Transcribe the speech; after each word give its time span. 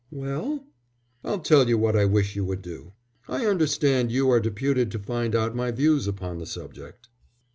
"Well?" 0.09 0.65
"I'll 1.23 1.41
tell 1.41 1.69
you 1.69 1.77
what 1.77 1.95
I 1.95 2.05
wish 2.05 2.35
you 2.35 2.43
would 2.45 2.63
do. 2.63 2.93
I 3.27 3.45
understand 3.45 4.11
you 4.11 4.31
are 4.31 4.39
deputed 4.39 4.89
to 4.89 4.97
find 4.97 5.35
out 5.35 5.55
my 5.55 5.69
views 5.69 6.07
upon 6.07 6.39
the 6.39 6.47
subject." 6.47 7.07